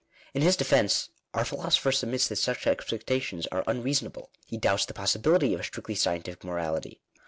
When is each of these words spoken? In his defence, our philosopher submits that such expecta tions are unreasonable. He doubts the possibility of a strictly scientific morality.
In 0.33 0.41
his 0.41 0.55
defence, 0.55 1.09
our 1.35 1.45
philosopher 1.45 1.91
submits 1.91 2.27
that 2.29 2.37
such 2.37 2.63
expecta 2.65 3.21
tions 3.21 3.45
are 3.51 3.63
unreasonable. 3.67 4.31
He 4.47 4.57
doubts 4.57 4.87
the 4.87 4.95
possibility 4.95 5.53
of 5.53 5.59
a 5.59 5.63
strictly 5.63 5.93
scientific 5.93 6.43
morality. 6.43 7.01